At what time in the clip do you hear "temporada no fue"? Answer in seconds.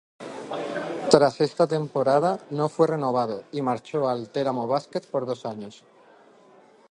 1.67-2.87